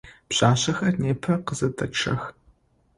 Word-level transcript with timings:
Пшъашъэхэр 0.29 0.95
непэ 1.01 1.33
къызэдэчъэх. 1.45 2.21